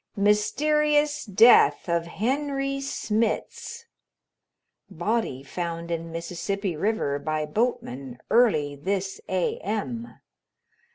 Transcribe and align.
MYSTERIOUS 0.15 1.25
DEATH 1.25 1.87
OF 1.87 2.07
HENRY 2.07 2.81
SMITZ 2.81 3.85
Body 4.89 5.43
Found 5.43 5.91
In 5.91 6.11
Mississippi 6.11 6.75
River 6.75 7.19
By 7.19 7.45
Boatman 7.45 8.17
Early 8.31 8.75
This 8.75 9.21
A.M. 9.29 10.15